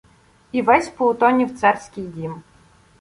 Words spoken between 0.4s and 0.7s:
І